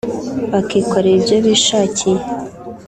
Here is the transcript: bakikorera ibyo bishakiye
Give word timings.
bakikorera 0.51 1.15
ibyo 1.19 1.37
bishakiye 1.45 2.21